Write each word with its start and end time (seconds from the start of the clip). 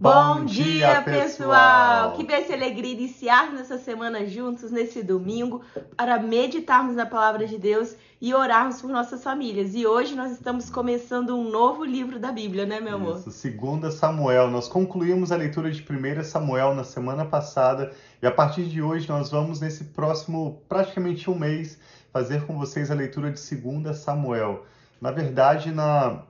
Bom 0.00 0.46
dia, 0.46 1.02
pessoal! 1.02 2.12
Que 2.12 2.24
bênção 2.24 2.52
e 2.52 2.54
alegria 2.54 2.94
iniciarmos 2.94 3.60
essa 3.60 3.76
semana 3.76 4.24
juntos, 4.26 4.70
nesse 4.70 5.02
domingo, 5.02 5.60
para 5.94 6.18
meditarmos 6.18 6.96
na 6.96 7.04
palavra 7.04 7.46
de 7.46 7.58
Deus 7.58 7.94
e 8.18 8.32
orarmos 8.32 8.80
por 8.80 8.88
nossas 8.88 9.22
famílias. 9.22 9.74
E 9.74 9.86
hoje 9.86 10.14
nós 10.14 10.32
estamos 10.32 10.70
começando 10.70 11.36
um 11.36 11.50
novo 11.50 11.84
livro 11.84 12.18
da 12.18 12.32
Bíblia, 12.32 12.64
né, 12.64 12.80
meu 12.80 12.94
amor? 12.94 13.18
Isso, 13.18 13.30
segunda 13.30 13.90
Samuel. 13.90 14.50
Nós 14.50 14.68
concluímos 14.68 15.30
a 15.30 15.36
leitura 15.36 15.70
de 15.70 15.82
1 15.82 16.24
Samuel 16.24 16.74
na 16.74 16.82
semana 16.82 17.26
passada 17.26 17.92
e 18.22 18.26
a 18.26 18.30
partir 18.30 18.64
de 18.70 18.80
hoje 18.80 19.06
nós 19.06 19.30
vamos, 19.30 19.60
nesse 19.60 19.84
próximo 19.84 20.62
praticamente 20.66 21.28
um 21.28 21.38
mês, 21.38 21.78
fazer 22.10 22.46
com 22.46 22.56
vocês 22.56 22.90
a 22.90 22.94
leitura 22.94 23.30
de 23.30 23.54
2 23.54 23.98
Samuel. 23.98 24.64
Na 24.98 25.10
verdade, 25.10 25.70
na 25.70 26.22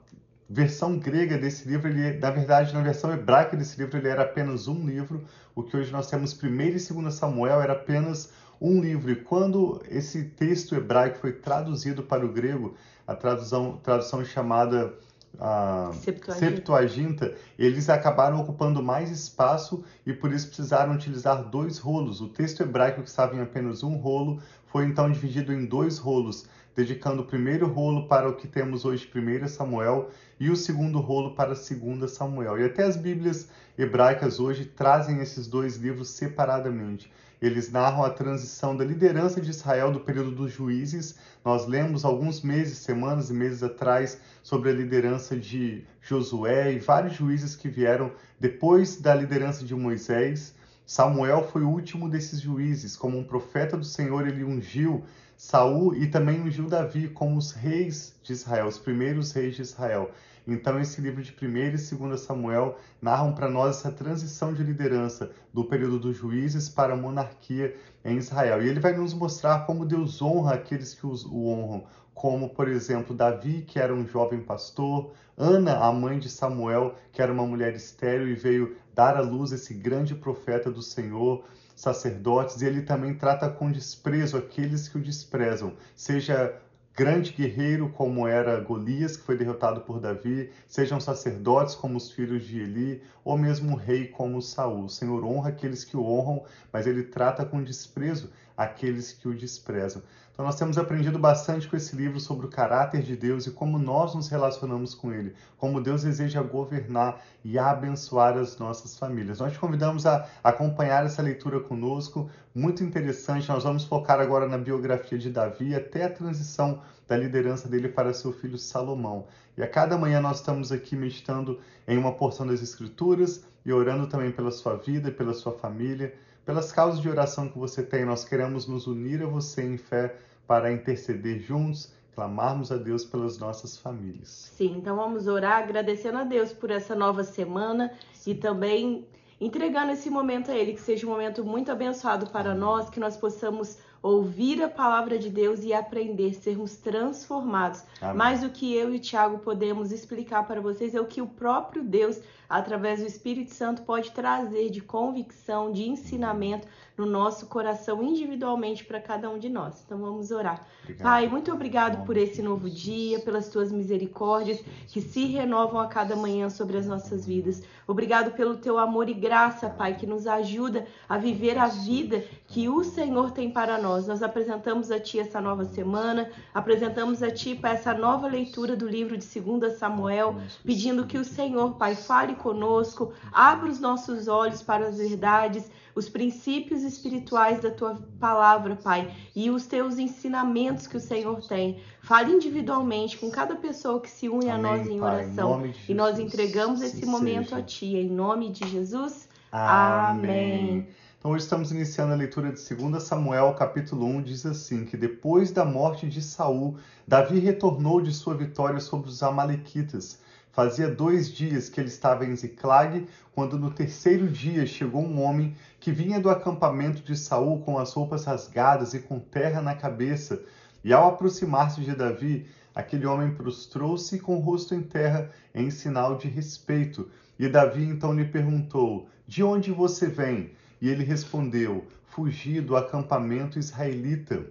versão 0.51 0.99
grega 0.99 1.39
desse 1.39 1.69
livro, 1.69 1.89
ele, 1.89 2.19
na 2.19 2.31
verdade, 2.33 2.75
na 2.75 2.83
versão 2.83 3.13
hebraica 3.13 3.57
desse 3.57 3.79
livro, 3.79 3.97
ele 3.97 4.09
era 4.09 4.23
apenas 4.23 4.67
um 4.67 4.85
livro. 4.85 5.25
O 5.55 5.63
que 5.63 5.77
hoje 5.77 5.93
nós 5.93 6.11
temos 6.11 6.37
1 6.43 6.61
e 6.61 6.71
2 6.73 7.15
Samuel 7.15 7.63
era 7.63 7.75
apenas 7.75 8.33
um 8.61 8.81
livro. 8.81 9.13
E 9.13 9.15
quando 9.15 9.81
esse 9.89 10.25
texto 10.25 10.75
hebraico 10.75 11.19
foi 11.19 11.33
traduzido 11.33 12.03
para 12.03 12.27
o 12.27 12.33
grego, 12.33 12.75
a 13.07 13.15
tradução, 13.15 13.79
tradução 13.81 14.25
chamada 14.25 14.93
a 15.39 15.93
Septuaginta. 15.93 16.35
Septuaginta, 16.35 17.35
eles 17.57 17.89
acabaram 17.89 18.41
ocupando 18.41 18.83
mais 18.83 19.09
espaço 19.09 19.85
e 20.05 20.13
por 20.13 20.33
isso 20.33 20.49
precisaram 20.49 20.93
utilizar 20.93 21.45
dois 21.45 21.79
rolos. 21.79 22.21
O 22.21 22.29
texto 22.29 22.63
hebraico 22.63 23.03
que 23.03 23.09
estava 23.09 23.37
em 23.37 23.41
apenas 23.41 23.85
um 23.85 23.95
rolo 23.95 24.43
foi 24.67 24.85
então 24.87 25.11
dividido 25.11 25.53
em 25.53 25.65
dois 25.65 25.99
rolos 25.99 26.47
dedicando 26.75 27.23
o 27.23 27.27
primeiro 27.27 27.67
rolo 27.67 28.07
para 28.07 28.29
o 28.29 28.37
que 28.37 28.47
temos 28.47 28.85
hoje, 28.85 29.11
1 29.15 29.49
Samuel, 29.49 30.11
e 30.39 30.51
o 30.51 30.57
segundo 30.57 30.99
rolo 30.99 31.35
para 31.35 31.55
2 31.55 32.11
Samuel. 32.11 32.59
E 32.59 32.65
até 32.65 32.85
as 32.85 32.97
Bíblias 32.97 33.49
hebraicas 33.77 34.41
hoje 34.41 34.65
trazem 34.65 35.21
esses 35.21 35.47
dois 35.47 35.77
livros 35.77 36.11
separadamente. 36.11 37.11
Eles 37.41 37.71
narram 37.71 38.05
a 38.05 38.11
transição 38.11 38.77
da 38.77 38.85
liderança 38.85 39.41
de 39.41 39.49
Israel 39.49 39.91
do 39.91 40.01
período 40.01 40.31
dos 40.31 40.53
juízes. 40.53 41.17
Nós 41.43 41.67
lemos 41.67 42.05
alguns 42.05 42.43
meses, 42.43 42.79
semanas 42.79 43.31
e 43.31 43.33
meses 43.33 43.63
atrás 43.63 44.21
sobre 44.43 44.69
a 44.69 44.75
liderança 44.75 45.35
de 45.37 45.85
Josué 46.03 46.73
e 46.73 46.79
vários 46.79 47.15
juízes 47.15 47.57
que 47.57 47.69
vieram 47.69 48.13
depois 48.39 49.01
da 49.01 49.15
liderança 49.15 49.65
de 49.65 49.75
Moisés. 49.75 50.55
Samuel 50.85 51.49
foi 51.51 51.63
o 51.63 51.71
último 51.71 52.11
desses 52.11 52.41
juízes, 52.41 52.97
como 52.97 53.17
um 53.17 53.25
profeta 53.25 53.77
do 53.77 53.85
Senhor, 53.85 54.27
ele 54.27 54.45
ungiu 54.45 55.05
Saul 55.43 55.95
e 55.95 56.07
também 56.07 56.39
ungiu 56.43 56.69
Davi 56.69 57.09
como 57.09 57.39
os 57.39 57.53
reis 57.53 58.15
de 58.23 58.31
Israel, 58.31 58.67
os 58.67 58.77
primeiros 58.77 59.33
reis 59.33 59.57
de 59.57 59.63
Israel. 59.63 60.11
Então, 60.47 60.79
esse 60.79 61.01
livro 61.01 61.23
de 61.23 61.35
1 61.43 61.57
e 61.57 61.71
2 61.71 62.21
Samuel 62.21 62.77
narram 63.01 63.33
para 63.33 63.49
nós 63.49 63.79
essa 63.79 63.91
transição 63.91 64.53
de 64.53 64.63
liderança 64.63 65.31
do 65.51 65.65
período 65.65 65.99
dos 65.99 66.15
juízes 66.15 66.69
para 66.69 66.93
a 66.93 66.97
monarquia 66.97 67.75
em 68.05 68.19
Israel. 68.19 68.63
E 68.63 68.69
ele 68.69 68.81
vai 68.81 68.95
nos 68.95 69.15
mostrar 69.15 69.65
como 69.65 69.87
Deus 69.87 70.21
honra 70.21 70.57
aqueles 70.57 70.95
que 70.95 71.07
o 71.07 71.47
honram, 71.47 71.85
como, 72.13 72.51
por 72.51 72.69
exemplo, 72.69 73.17
Davi, 73.17 73.63
que 73.63 73.79
era 73.79 73.95
um 73.95 74.07
jovem 74.07 74.43
pastor, 74.43 75.15
Ana, 75.39 75.79
a 75.79 75.91
mãe 75.91 76.19
de 76.19 76.29
Samuel, 76.29 76.97
que 77.13 77.23
era 77.23 77.33
uma 77.33 77.47
mulher 77.47 77.75
estéril 77.75 78.29
e 78.29 78.35
veio 78.35 78.77
dar 78.95 79.17
à 79.17 79.23
luz 79.23 79.53
esse 79.53 79.73
grande 79.73 80.15
profeta 80.15 80.71
do 80.71 80.83
Senhor 80.83 81.43
sacerdotes, 81.81 82.61
e 82.61 82.67
ele 82.67 82.83
também 82.83 83.15
trata 83.15 83.49
com 83.49 83.73
desprezo 83.73 84.37
aqueles 84.37 84.87
que 84.87 84.99
o 84.99 85.01
desprezam, 85.01 85.75
seja 85.97 86.55
grande 86.95 87.33
guerreiro 87.33 87.89
como 87.89 88.29
era 88.29 88.61
Golias, 88.61 89.17
que 89.17 89.25
foi 89.25 89.35
derrotado 89.35 89.81
por 89.81 89.99
Davi, 89.99 90.51
sejam 90.69 91.01
sacerdotes 91.01 91.75
como 91.75 91.97
os 91.97 92.11
filhos 92.11 92.45
de 92.45 92.61
Eli, 92.61 93.03
ou 93.25 93.39
mesmo 93.39 93.75
rei 93.75 94.09
como 94.09 94.43
Saul. 94.43 94.85
O 94.85 94.89
Senhor 94.91 95.25
honra 95.25 95.49
aqueles 95.49 95.83
que 95.83 95.97
o 95.97 96.05
honram, 96.05 96.45
mas 96.71 96.87
ele 96.87 97.05
trata 97.05 97.47
com 97.47 97.63
desprezo 97.63 98.31
aqueles 98.61 99.11
que 99.11 99.27
o 99.27 99.35
desprezam. 99.35 100.03
Então 100.31 100.45
nós 100.45 100.57
temos 100.57 100.77
aprendido 100.77 101.19
bastante 101.19 101.67
com 101.67 101.77
esse 101.77 101.97
livro 101.97 102.21
sobre 102.21 102.45
o 102.45 102.51
caráter 102.51 103.03
de 103.03 103.17
Deus 103.17 103.47
e 103.47 103.51
como 103.51 103.79
nós 103.79 104.15
nos 104.15 104.29
relacionamos 104.29 104.95
com 104.95 105.13
ele, 105.13 105.35
como 105.57 105.81
Deus 105.81 106.03
deseja 106.03 106.43
governar 106.43 107.23
e 107.43 107.59
abençoar 107.59 108.37
as 108.37 108.59
nossas 108.59 108.99
famílias. 108.99 109.41
Nós 109.41 109.53
te 109.53 109.59
convidamos 109.59 110.07
a 110.07 110.29
acompanhar 110.45 111.07
essa 111.07 111.23
leitura 111.23 111.59
conosco, 111.61 112.31
muito 112.55 112.85
interessante. 112.85 113.49
Nós 113.49 113.65
vamos 113.65 113.85
focar 113.85 114.21
agora 114.21 114.47
na 114.47 114.59
biografia 114.59 115.19
de 115.19 115.31
Davi 115.31 115.75
até 115.75 116.05
a 116.05 116.13
transição 116.13 116.83
da 117.09 117.17
liderança 117.17 117.67
dele 117.67 117.89
para 117.89 118.13
seu 118.13 118.33
filho 118.33 118.59
Salomão. 118.59 119.27
E 119.57 119.63
a 119.63 119.69
cada 119.69 119.97
manhã 119.97 120.21
nós 120.21 120.37
estamos 120.37 120.71
aqui 120.71 120.95
meditando 120.97 121.61
em 121.89 121.97
uma 121.97 122.13
porção 122.13 122.47
das 122.47 122.63
Escrituras 122.63 123.45
e 123.65 123.73
orando 123.73 124.07
também 124.07 124.31
pela 124.31 124.51
sua 124.51 124.77
vida, 124.77 125.11
pela 125.11 125.35
sua 125.35 125.53
família, 125.53 126.15
pelas 126.45 126.73
causas 126.73 127.01
de 127.01 127.09
oração 127.09 127.49
que 127.49 127.59
você 127.59 127.83
tem. 127.83 128.05
Nós 128.05 128.25
queremos 128.25 128.67
nos 128.67 128.87
unir 128.87 129.23
a 129.23 129.27
você 129.27 129.63
em 129.63 129.77
fé 129.77 130.17
para 130.47 130.73
interceder 130.73 131.41
juntos, 131.41 131.93
clamarmos 132.15 132.73
a 132.73 132.77
Deus 132.77 133.05
pelas 133.05 133.39
nossas 133.39 133.77
famílias. 133.77 134.51
Sim, 134.57 134.77
então 134.79 134.97
vamos 134.97 135.27
orar 135.27 135.63
agradecendo 135.63 136.19
a 136.19 136.25
Deus 136.25 136.53
por 136.53 136.71
essa 136.71 136.95
nova 136.95 137.23
semana 137.23 137.93
Sim. 138.13 138.33
e 138.33 138.35
também 138.35 139.07
entregando 139.41 139.93
esse 139.93 140.11
momento 140.11 140.51
a 140.51 140.55
Ele, 140.55 140.75
que 140.75 140.81
seja 140.81 141.07
um 141.07 141.11
momento 141.11 141.45
muito 141.45 141.71
abençoado 141.71 142.27
para 142.29 142.51
Amém. 142.51 142.61
nós, 142.61 142.91
que 142.91 143.01
nós 143.01 143.17
possamos 143.17 143.79
ouvir 144.03 144.63
a 144.63 144.69
palavra 144.69 145.19
de 145.19 145.29
Deus 145.29 145.63
e 145.63 145.73
aprender, 145.73 146.35
sermos 146.35 146.77
transformados. 146.77 147.83
Amém. 148.01 148.17
Mais 148.17 148.41
do 148.41 148.51
que 148.51 148.75
eu 148.75 148.93
e 148.93 148.97
o 148.97 149.01
Tiago 149.01 149.39
podemos 149.39 149.93
explicar 149.93 150.47
para 150.47 150.61
vocês 150.61 150.95
é 150.95 151.01
o 151.01 151.07
que 151.07 151.21
o 151.21 151.27
próprio 151.27 151.83
Deus, 151.83 152.19
através 152.49 153.01
do 153.01 153.07
Espírito 153.07 153.53
Santo, 153.53 153.83
pode 153.83 154.11
trazer 154.13 154.71
de 154.71 154.81
convicção, 154.81 155.71
de 155.71 155.89
ensinamento 155.89 156.67
no 157.01 157.07
nosso 157.07 157.47
coração 157.47 158.03
individualmente 158.03 158.85
para 158.85 159.01
cada 159.01 159.31
um 159.31 159.39
de 159.39 159.49
nós. 159.49 159.83
Então 159.85 159.99
vamos 159.99 160.31
orar. 160.31 160.67
Obrigado. 160.83 161.03
Pai, 161.03 161.29
muito 161.29 161.51
obrigado 161.51 162.05
por 162.05 162.17
esse 162.17 162.43
novo 162.43 162.69
dia, 162.69 163.21
pelas 163.21 163.49
tuas 163.49 163.73
misericórdias 163.73 164.63
que 164.87 165.01
se 165.01 165.25
renovam 165.27 165.81
a 165.81 165.87
cada 165.87 166.15
manhã 166.15 166.51
sobre 166.51 166.77
as 166.77 166.87
nossas 166.87 167.25
vidas. 167.25 167.63
Obrigado 167.87 168.33
pelo 168.33 168.57
teu 168.57 168.79
amor 168.79 169.09
e 169.09 169.15
graça, 169.15 169.71
Pai, 169.71 169.97
que 169.97 170.07
nos 170.07 170.27
ajuda 170.27 170.87
a 171.09 171.17
viver 171.17 171.57
a 171.59 171.69
vida 171.69 172.23
que 172.47 172.69
o 172.69 172.85
Senhor 172.85 173.31
tem 173.31 173.51
para 173.51 173.79
nós. 173.79 174.07
Nós 174.07 174.23
apresentamos 174.23 174.91
a 174.91 175.01
ti 175.01 175.19
essa 175.19 175.41
nova 175.41 175.65
semana, 175.65 176.31
apresentamos 176.53 177.23
a 177.23 177.31
ti 177.31 177.55
para 177.55 177.71
essa 177.71 177.95
nova 177.95 178.29
leitura 178.29 178.77
do 178.77 178.87
livro 178.87 179.17
de 179.17 179.27
2 179.41 179.79
Samuel, 179.79 180.37
pedindo 180.65 181.07
que 181.07 181.19
o 181.19 181.25
Senhor, 181.25 181.77
Pai, 181.77 181.97
fale 181.97 182.35
conosco, 182.35 183.13
abra 183.33 183.71
os 183.71 183.81
nossos 183.81 184.29
olhos 184.29 184.63
para 184.63 184.87
as 184.87 184.99
verdades 184.99 185.71
os 185.95 186.09
princípios 186.09 186.83
espirituais 186.93 187.61
da 187.61 187.71
tua 187.71 187.99
palavra, 188.19 188.77
Pai, 188.77 189.13
e 189.35 189.51
os 189.51 189.67
teus 189.67 189.99
ensinamentos 189.99 190.87
que 190.87 190.97
o 190.97 191.01
Senhor 191.01 191.41
tem. 191.47 191.81
Fale 192.03 192.33
individualmente 192.33 193.19
com 193.19 193.31
cada 193.31 193.57
pessoa 193.57 194.01
que 194.01 194.11
se 194.11 194.29
une 194.29 194.51
Amém, 194.51 194.51
a 194.51 194.59
nós 194.59 194.89
em 194.89 194.99
pai, 194.99 195.15
oração. 195.15 195.67
Em 195.67 195.75
e 195.89 195.95
nós 195.95 196.19
entregamos 196.19 196.83
esse 196.83 197.07
momento 197.07 197.51
seja. 197.51 197.59
a 197.59 197.63
Ti, 197.63 197.97
em 197.97 198.09
nome 198.09 198.51
de 198.51 198.69
Jesus. 198.69 199.29
Amém. 199.51 200.73
Amém. 200.73 200.89
Então 201.19 201.33
hoje 201.33 201.45
estamos 201.45 201.71
iniciando 201.71 202.15
a 202.15 202.17
leitura 202.17 202.51
de 202.51 202.75
2 202.75 203.03
Samuel, 203.03 203.53
capítulo 203.55 204.07
1, 204.07 204.23
diz 204.23 204.47
assim, 204.47 204.87
que 204.87 204.97
depois 204.97 205.51
da 205.51 205.67
morte 205.67 206.09
de 206.09 206.23
Saul, 206.23 206.79
Davi 207.07 207.39
retornou 207.39 208.01
de 208.01 208.11
sua 208.11 208.35
vitória 208.35 208.81
sobre 208.81 209.11
os 209.11 209.23
amalequitas 209.23 210.19
Fazia 210.53 210.89
dois 210.89 211.33
dias 211.33 211.69
que 211.69 211.81
ele 211.81 211.89
estava 211.89 212.25
em 212.25 212.35
Ziclag, 212.35 213.07
quando 213.33 213.59
no 213.59 213.71
terceiro 213.71 214.29
dia 214.29 214.67
chegou 214.67 215.01
um 215.01 215.23
homem 215.23 215.57
que 215.79 215.93
vinha 215.93 216.21
do 216.21 216.29
acampamento 216.29 217.03
de 217.03 217.17
Saul 217.17 217.61
com 217.61 217.79
as 217.79 217.93
roupas 217.93 218.25
rasgadas 218.25 218.93
e 218.93 218.99
com 218.99 219.21
terra 219.21 219.63
na 219.63 219.77
cabeça. 219.77 220.43
E 220.83 220.93
ao 220.93 221.09
aproximar-se 221.09 221.81
de 221.83 221.95
Davi, 221.95 222.47
aquele 222.75 223.07
homem 223.07 223.33
prostrou-se 223.33 224.19
com 224.19 224.37
o 224.37 224.41
rosto 224.41 224.75
em 224.75 224.83
terra 224.83 225.31
em 225.55 225.71
sinal 225.71 226.17
de 226.17 226.27
respeito. 226.27 227.09
E 227.39 227.49
Davi 227.49 227.85
então 227.85 228.13
lhe 228.13 228.25
perguntou: 228.25 229.09
De 229.29 229.45
onde 229.45 229.71
você 229.71 230.09
vem? 230.09 230.51
E 230.81 230.89
ele 230.89 231.05
respondeu: 231.05 231.87
Fugi 232.07 232.61
do 232.61 232.77
acampamento 232.77 233.57
israelita. 233.57 234.45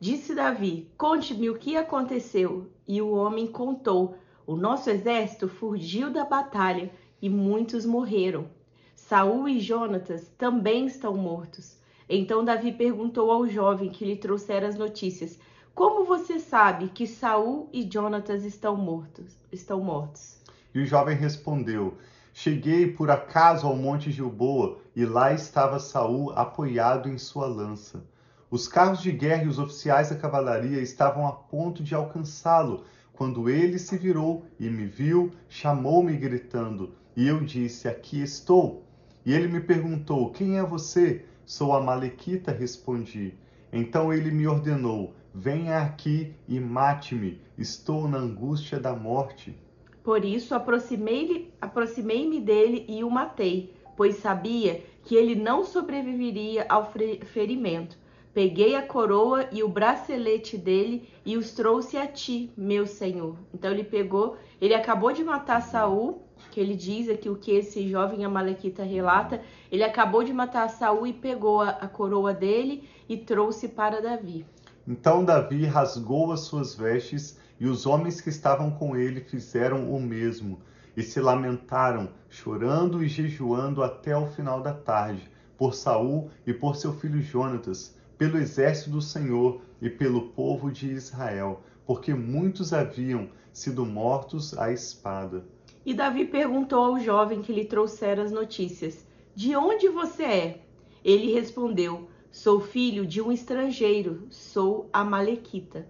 Disse 0.00 0.34
Davi: 0.34 0.88
Conte-me 0.96 1.50
o 1.50 1.58
que 1.58 1.76
aconteceu. 1.76 2.70
E 2.88 3.02
o 3.02 3.10
homem 3.10 3.46
contou 3.46 4.16
o 4.50 4.56
nosso 4.56 4.90
exército 4.90 5.46
fugiu 5.46 6.12
da 6.12 6.24
batalha 6.24 6.90
e 7.22 7.30
muitos 7.30 7.86
morreram. 7.86 8.48
Saul 8.96 9.48
e 9.48 9.60
Jonatas 9.60 10.28
também 10.36 10.86
estão 10.86 11.16
mortos. 11.16 11.78
Então 12.08 12.44
Davi 12.44 12.72
perguntou 12.72 13.30
ao 13.30 13.46
jovem 13.46 13.90
que 13.90 14.04
lhe 14.04 14.16
trouxera 14.16 14.66
as 14.66 14.74
notícias: 14.74 15.38
Como 15.72 16.04
você 16.04 16.40
sabe 16.40 16.88
que 16.88 17.06
Saul 17.06 17.68
e 17.72 17.88
Jonatas 17.88 18.44
estão 18.44 18.74
mortos? 18.74 19.38
Estão 19.52 19.80
mortos. 19.80 20.40
E 20.74 20.80
o 20.80 20.86
jovem 20.86 21.16
respondeu: 21.16 21.94
Cheguei 22.34 22.90
por 22.90 23.08
acaso 23.08 23.68
ao 23.68 23.76
monte 23.76 24.10
Gilboa 24.10 24.78
e 24.96 25.04
lá 25.04 25.32
estava 25.32 25.78
Saul 25.78 26.32
apoiado 26.32 27.08
em 27.08 27.18
sua 27.18 27.46
lança. 27.46 28.04
Os 28.50 28.66
carros 28.66 29.00
de 29.00 29.12
guerra 29.12 29.44
e 29.44 29.48
os 29.48 29.60
oficiais 29.60 30.10
da 30.10 30.16
cavalaria 30.16 30.80
estavam 30.80 31.24
a 31.24 31.30
ponto 31.30 31.84
de 31.84 31.94
alcançá-lo 31.94 32.82
quando 33.20 33.50
ele 33.50 33.78
se 33.78 33.98
virou 33.98 34.46
e 34.58 34.70
me 34.70 34.86
viu, 34.86 35.30
chamou-me 35.46 36.16
gritando: 36.16 36.94
E 37.14 37.28
eu 37.28 37.44
disse: 37.44 37.86
Aqui 37.86 38.22
estou. 38.22 38.82
E 39.26 39.34
ele 39.34 39.46
me 39.46 39.60
perguntou: 39.60 40.30
Quem 40.30 40.56
é 40.56 40.62
você? 40.62 41.26
Sou 41.44 41.74
a 41.74 41.82
Malequita, 41.82 42.50
respondi. 42.50 43.34
Então 43.70 44.10
ele 44.10 44.30
me 44.30 44.46
ordenou: 44.46 45.14
Venha 45.34 45.82
aqui 45.82 46.32
e 46.48 46.58
mate-me. 46.58 47.38
Estou 47.58 48.08
na 48.08 48.16
angústia 48.16 48.80
da 48.80 48.96
morte. 48.96 49.54
Por 50.02 50.24
isso 50.24 50.54
aproximei-me 50.54 51.52
aproximei 51.60 52.40
dele 52.40 52.86
e 52.88 53.04
o 53.04 53.10
matei, 53.10 53.74
pois 53.98 54.16
sabia 54.16 54.82
que 55.04 55.14
ele 55.14 55.34
não 55.34 55.62
sobreviveria 55.62 56.64
ao 56.70 56.90
ferimento. 57.26 57.98
Peguei 58.32 58.76
a 58.76 58.82
coroa 58.86 59.48
e 59.50 59.60
o 59.64 59.68
bracelete 59.68 60.56
dele 60.56 61.08
e 61.26 61.36
os 61.36 61.50
trouxe 61.50 61.96
a 61.96 62.06
ti, 62.06 62.52
meu 62.56 62.86
senhor. 62.86 63.34
Então 63.52 63.72
ele 63.72 63.82
pegou, 63.82 64.36
ele 64.60 64.72
acabou 64.72 65.12
de 65.12 65.24
matar 65.24 65.60
Saul, 65.60 66.22
que 66.48 66.60
ele 66.60 66.76
diz 66.76 67.08
aqui 67.08 67.28
o 67.28 67.34
que 67.34 67.50
esse 67.50 67.88
jovem 67.88 68.24
amalequita 68.24 68.84
relata, 68.84 69.42
ele 69.70 69.82
acabou 69.82 70.22
de 70.22 70.32
matar 70.32 70.70
Saul 70.70 71.08
e 71.08 71.12
pegou 71.12 71.60
a, 71.60 71.70
a 71.70 71.88
coroa 71.88 72.32
dele 72.32 72.88
e 73.08 73.16
trouxe 73.16 73.66
para 73.66 74.00
Davi. 74.00 74.46
Então 74.86 75.24
Davi 75.24 75.64
rasgou 75.64 76.30
as 76.30 76.40
suas 76.40 76.72
vestes 76.72 77.36
e 77.58 77.66
os 77.66 77.84
homens 77.84 78.20
que 78.20 78.28
estavam 78.28 78.70
com 78.70 78.96
ele 78.96 79.20
fizeram 79.20 79.92
o 79.92 80.00
mesmo 80.00 80.60
e 80.96 81.02
se 81.02 81.20
lamentaram, 81.20 82.10
chorando 82.28 83.02
e 83.02 83.08
jejuando 83.08 83.82
até 83.82 84.16
o 84.16 84.26
final 84.28 84.62
da 84.62 84.72
tarde, 84.72 85.28
por 85.58 85.74
Saul 85.74 86.30
e 86.46 86.54
por 86.54 86.76
seu 86.76 86.92
filho 86.92 87.20
Jonatas 87.20 87.98
pelo 88.20 88.36
exército 88.36 88.90
do 88.90 89.00
Senhor 89.00 89.62
e 89.80 89.88
pelo 89.88 90.28
povo 90.32 90.70
de 90.70 90.92
Israel, 90.92 91.62
porque 91.86 92.12
muitos 92.12 92.70
haviam 92.70 93.30
sido 93.50 93.86
mortos 93.86 94.52
à 94.58 94.70
espada. 94.70 95.42
E 95.86 95.94
Davi 95.94 96.26
perguntou 96.26 96.84
ao 96.84 97.00
jovem 97.00 97.40
que 97.40 97.50
lhe 97.50 97.64
trouxera 97.64 98.22
as 98.22 98.30
notícias: 98.30 99.06
De 99.34 99.56
onde 99.56 99.88
você 99.88 100.22
é? 100.24 100.60
Ele 101.02 101.32
respondeu: 101.32 102.10
Sou 102.30 102.60
filho 102.60 103.06
de 103.06 103.22
um 103.22 103.32
estrangeiro, 103.32 104.26
sou 104.28 104.90
a 104.92 105.02
Malequita. 105.02 105.88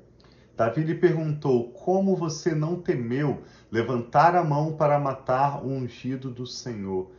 Davi 0.57 0.85
lhe 0.85 0.95
perguntou: 0.95 1.73
Como 1.73 2.15
você 2.15 2.55
não 2.55 2.77
temeu 2.77 3.43
levantar 3.73 4.37
a 4.37 4.45
mão 4.45 4.77
para 4.77 5.01
matar 5.01 5.65
o 5.65 5.69
ungido 5.69 6.31
do 6.31 6.47
Senhor? 6.47 7.11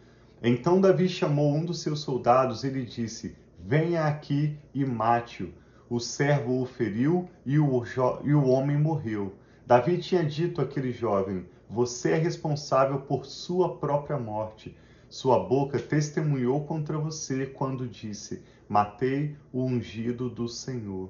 Então 0.41 0.79
Davi 0.79 1.09
chamou 1.09 1.53
um 1.53 1.65
dos 1.65 1.81
seus 1.81 1.99
soldados 1.99 2.63
e 2.63 2.69
lhe 2.69 2.85
disse: 2.85 3.35
Venha 3.63 4.05
aqui 4.05 4.57
e 4.73 4.83
mate-o. 4.83 5.53
O 5.87 5.99
servo 5.99 6.61
o 6.61 6.65
feriu 6.65 7.29
e 7.45 7.59
o, 7.59 7.83
e 8.23 8.33
o 8.33 8.45
homem 8.47 8.77
morreu. 8.77 9.35
Davi 9.67 9.99
tinha 9.99 10.23
dito 10.25 10.61
àquele 10.61 10.91
jovem: 10.91 11.45
Você 11.69 12.11
é 12.11 12.17
responsável 12.17 13.01
por 13.01 13.25
sua 13.25 13.77
própria 13.77 14.17
morte. 14.17 14.75
Sua 15.07 15.37
boca 15.37 15.77
testemunhou 15.77 16.65
contra 16.65 16.97
você 16.97 17.45
quando 17.45 17.87
disse: 17.87 18.43
Matei 18.67 19.35
o 19.53 19.63
ungido 19.63 20.27
do 20.27 20.47
Senhor. 20.47 21.09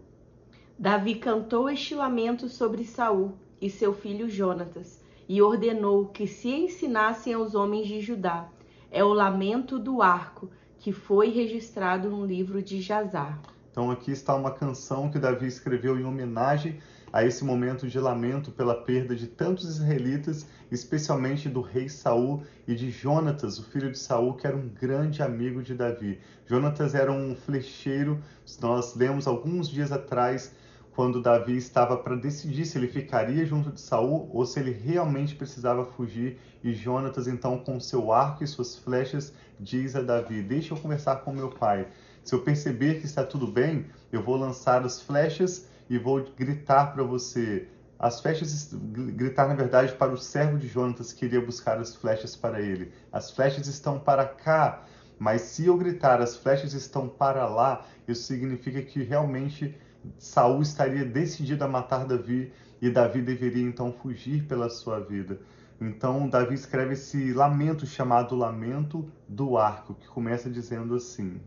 Davi 0.77 1.15
cantou 1.15 1.69
este 1.69 1.95
lamento 1.95 2.50
sobre 2.50 2.83
Saul 2.83 3.33
e 3.62 3.69
seu 3.69 3.94
filho 3.94 4.27
Jonatas, 4.27 5.01
e 5.30 5.42
ordenou 5.42 6.07
que 6.07 6.27
se 6.27 6.50
ensinassem 6.50 7.33
aos 7.33 7.56
homens 7.56 7.88
de 7.88 8.01
Judá. 8.01 8.50
É 8.89 9.03
o 9.03 9.13
lamento 9.13 9.80
do 9.80 10.01
arco 10.01 10.50
que 10.81 10.92
foi 10.92 11.30
registrado 11.30 12.10
no 12.10 12.25
livro 12.25 12.62
de 12.62 12.81
Jazar. 12.81 13.39
Então 13.72 13.92
aqui 13.92 14.12
está 14.12 14.36
uma 14.36 14.51
canção 14.51 15.10
que 15.10 15.19
Davi 15.19 15.45
escreveu 15.45 15.98
em 15.98 16.04
homenagem 16.04 16.80
a 17.13 17.24
esse 17.24 17.44
momento 17.44 17.88
de 17.88 18.00
lamento 18.00 18.51
pela 18.51 18.74
perda 18.74 19.16
de 19.16 19.28
tantos 19.28 19.66
israelitas, 19.66 20.48
especialmente 20.72 21.48
do 21.48 21.62
rei 21.62 21.88
Saul 21.88 22.44
e 22.68 22.74
de 22.74 22.89
Jonatas, 22.89 23.60
o 23.60 23.63
filho 23.63 23.92
de 23.92 24.00
Saul, 24.00 24.33
que 24.33 24.48
era 24.48 24.57
um 24.57 24.68
grande 24.68 25.22
amigo 25.22 25.62
de 25.62 25.75
Davi. 25.75 26.19
Jonatas 26.48 26.95
era 26.95 27.12
um 27.12 27.36
flecheiro, 27.36 28.19
nós 28.60 28.95
lemos 28.95 29.27
alguns 29.27 29.69
dias 29.69 29.92
atrás 29.92 30.56
quando 30.95 31.21
Davi 31.21 31.55
estava 31.55 31.95
para 31.97 32.15
decidir 32.15 32.65
se 32.65 32.77
ele 32.77 32.88
ficaria 32.88 33.45
junto 33.45 33.71
de 33.71 33.79
Saul 33.79 34.29
ou 34.33 34.45
se 34.45 34.59
ele 34.59 34.71
realmente 34.71 35.35
precisava 35.35 35.85
fugir, 35.85 36.38
e 36.63 36.73
Jonatas 36.73 37.27
então 37.27 37.57
com 37.57 37.79
seu 37.79 38.11
arco 38.11 38.43
e 38.43 38.47
suas 38.47 38.75
flechas 38.75 39.33
diz 39.59 39.95
a 39.95 40.01
Davi: 40.01 40.41
"Deixa 40.41 40.73
eu 40.73 40.77
conversar 40.77 41.17
com 41.17 41.31
meu 41.31 41.49
pai. 41.49 41.88
Se 42.23 42.35
eu 42.35 42.41
perceber 42.41 42.99
que 42.99 43.05
está 43.05 43.23
tudo 43.23 43.47
bem, 43.47 43.88
eu 44.11 44.21
vou 44.21 44.35
lançar 44.35 44.85
as 44.85 45.01
flechas 45.01 45.67
e 45.89 45.97
vou 45.97 46.23
gritar 46.38 46.93
para 46.93 47.03
você. 47.03 47.67
As 47.97 48.19
flechas 48.19 48.73
gritar 48.73 49.47
na 49.47 49.53
verdade 49.53 49.93
para 49.93 50.11
o 50.11 50.17
servo 50.17 50.57
de 50.57 50.67
Jonatas 50.67 51.13
que 51.13 51.25
iria 51.25 51.39
buscar 51.39 51.79
as 51.79 51.95
flechas 51.95 52.35
para 52.35 52.59
ele. 52.59 52.91
As 53.11 53.31
flechas 53.31 53.67
estão 53.67 53.99
para 53.99 54.25
cá, 54.25 54.83
mas 55.19 55.41
se 55.41 55.65
eu 55.67 55.77
gritar 55.77 56.21
as 56.21 56.35
flechas 56.35 56.73
estão 56.73 57.07
para 57.07 57.47
lá, 57.47 57.85
isso 58.07 58.23
significa 58.23 58.81
que 58.81 59.03
realmente 59.03 59.75
Saul 60.18 60.62
estaria 60.62 61.06
decidido 61.06 61.63
a 61.63 61.68
matar 61.68 62.06
Davi 62.06 62.51
e 62.81 62.89
Davi 62.89 63.21
deveria 63.21 63.63
então 63.63 63.92
fugir 63.92 64.45
pela 64.48 64.69
sua 64.69 65.00
vida. 65.00 65.39
Então 65.80 66.30
Davi 66.30 66.56
escreve 66.56 66.94
esse 66.94 67.33
lamento 67.33 67.86
chamado 67.86 68.36
Lamento 68.36 69.12
do 69.27 69.57
Arco, 69.57 69.95
que 69.95 70.07
começa 70.07 70.50
dizendo 70.50 70.95
assim: 70.95 71.39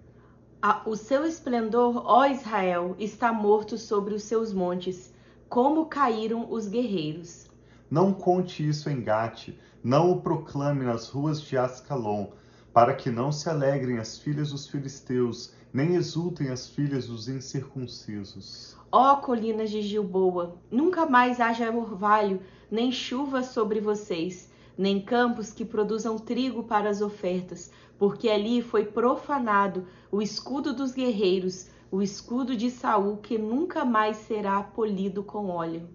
O 0.85 0.97
seu 0.97 1.25
esplendor, 1.25 2.03
ó 2.07 2.27
Israel, 2.27 2.95
está 2.99 3.33
morto 3.33 3.79
sobre 3.79 4.15
os 4.15 4.25
seus 4.25 4.53
montes, 4.53 5.13
como 5.49 5.87
caíram 5.87 6.51
os 6.51 6.67
guerreiros. 6.67 7.49
Não 7.91 8.13
conte 8.13 8.67
isso 8.67 8.91
em 8.91 9.01
Gate, 9.03 9.51
não 9.83 10.11
o 10.11 10.21
proclame 10.21 10.85
nas 10.85 11.09
ruas 11.09 11.41
de 11.41 11.57
Ascalon, 11.57 12.29
para 12.73 12.95
que 12.95 13.11
não 13.11 13.31
se 13.31 13.49
alegrem 13.49 13.99
as 13.99 14.19
filhas 14.19 14.51
dos 14.51 14.67
filisteus 14.67 15.53
nem 15.75 15.97
exultem 15.97 16.51
as 16.51 16.69
filhas 16.69 17.09
dos 17.09 17.27
incircuncisos. 17.27 18.77
Ó 18.93 19.17
colinas 19.17 19.71
de 19.71 19.83
Gilboa, 19.83 20.55
nunca 20.71 21.05
mais 21.05 21.41
haja 21.41 21.69
orvalho, 21.73 22.41
nem 22.71 22.93
chuva 22.93 23.43
sobre 23.43 23.81
vocês, 23.81 24.53
nem 24.79 25.01
campos 25.01 25.53
que 25.53 25.65
produzam 25.65 26.17
trigo 26.17 26.63
para 26.63 26.89
as 26.89 27.01
ofertas, 27.01 27.73
porque 27.99 28.29
ali 28.29 28.63
foi 28.63 28.85
profanado 28.85 29.85
o 30.13 30.23
escudo 30.23 30.73
dos 30.73 30.93
guerreiros, 30.93 31.67
o 31.91 32.01
escudo 32.01 32.57
de 32.57 32.71
Saul, 32.71 33.17
que 33.17 33.37
nunca 33.37 33.85
mais 33.85 34.19
será 34.19 34.63
polido 34.63 35.25
com 35.25 35.49
óleo. 35.49 35.89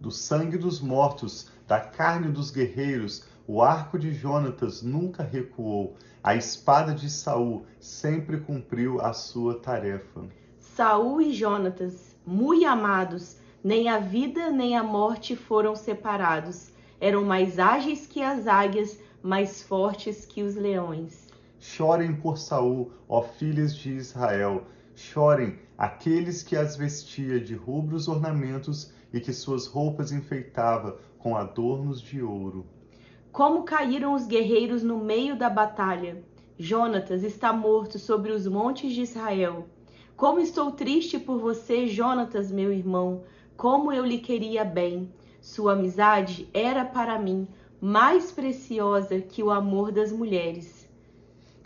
Do 0.00 0.10
sangue 0.10 0.56
dos 0.56 0.80
mortos, 0.80 1.50
da 1.66 1.78
carne 1.78 2.32
dos 2.32 2.50
guerreiros, 2.50 3.24
o 3.48 3.62
arco 3.62 3.98
de 3.98 4.12
Jonatas 4.12 4.82
nunca 4.82 5.22
recuou, 5.22 5.96
a 6.22 6.36
espada 6.36 6.92
de 6.92 7.08
Saul 7.08 7.64
sempre 7.80 8.40
cumpriu 8.40 9.00
a 9.00 9.14
sua 9.14 9.58
tarefa. 9.58 10.26
Saul 10.58 11.22
e 11.22 11.32
Jonatas, 11.32 12.14
muito 12.26 12.66
amados, 12.66 13.38
nem 13.64 13.88
a 13.88 13.98
vida 13.98 14.50
nem 14.50 14.76
a 14.76 14.82
morte 14.82 15.34
foram 15.34 15.74
separados. 15.74 16.70
Eram 17.00 17.24
mais 17.24 17.58
ágeis 17.58 18.06
que 18.06 18.20
as 18.20 18.46
águias, 18.46 19.00
mais 19.22 19.62
fortes 19.62 20.26
que 20.26 20.42
os 20.42 20.54
leões. 20.54 21.26
Chorem 21.58 22.14
por 22.14 22.36
Saul, 22.36 22.92
ó 23.08 23.22
filhas 23.22 23.74
de 23.74 23.92
Israel. 23.92 24.64
Chorem 24.94 25.58
aqueles 25.78 26.42
que 26.42 26.54
as 26.54 26.76
vestia 26.76 27.40
de 27.40 27.54
rubros 27.54 28.08
ornamentos 28.08 28.92
e 29.10 29.20
que 29.20 29.32
suas 29.32 29.66
roupas 29.66 30.12
enfeitava 30.12 30.98
com 31.18 31.34
adornos 31.34 32.02
de 32.02 32.22
ouro. 32.22 32.66
Como 33.38 33.62
caíram 33.62 34.14
os 34.14 34.26
guerreiros 34.26 34.82
no 34.82 34.98
meio 34.98 35.38
da 35.38 35.48
batalha! 35.48 36.20
Jonatas 36.58 37.22
está 37.22 37.52
morto 37.52 37.96
sobre 37.96 38.32
os 38.32 38.48
montes 38.48 38.92
de 38.92 39.02
Israel. 39.02 39.68
Como 40.16 40.40
estou 40.40 40.72
triste 40.72 41.20
por 41.20 41.38
você, 41.38 41.86
Jonatas, 41.86 42.50
meu 42.50 42.72
irmão. 42.72 43.22
Como 43.56 43.92
eu 43.92 44.04
lhe 44.04 44.18
queria 44.18 44.64
bem. 44.64 45.14
Sua 45.40 45.74
amizade 45.74 46.48
era 46.52 46.84
para 46.84 47.16
mim 47.16 47.46
mais 47.80 48.32
preciosa 48.32 49.20
que 49.20 49.40
o 49.40 49.52
amor 49.52 49.92
das 49.92 50.10
mulheres. 50.10 50.88